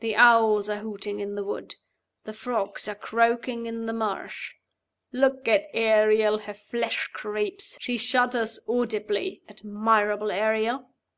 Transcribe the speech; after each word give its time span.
The 0.00 0.16
owls 0.16 0.70
are 0.70 0.78
hooting 0.78 1.20
in 1.20 1.34
the 1.34 1.44
wood; 1.44 1.74
the 2.24 2.32
frogs 2.32 2.88
are 2.88 2.94
croaking 2.94 3.66
in 3.66 3.84
the 3.84 3.92
marsh. 3.92 4.54
Look 5.12 5.46
at 5.48 5.66
Ariel! 5.74 6.38
Her 6.38 6.54
flesh 6.54 7.08
creeps; 7.12 7.76
she 7.78 7.98
shudders 7.98 8.58
audibly. 8.66 9.42
Admirable 9.50 10.30
Ariel!" 10.32 10.88